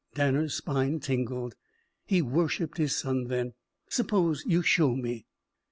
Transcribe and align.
Danner's 0.15 0.55
spine 0.55 0.99
tingled. 0.99 1.53
He 2.07 2.23
worshipped 2.23 2.79
his 2.79 2.95
son 2.95 3.25
then. 3.25 3.53
"Suppose 3.87 4.43
you 4.47 4.63
show 4.63 4.95
me." 4.95 5.27